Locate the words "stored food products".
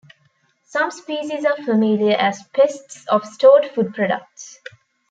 3.23-4.59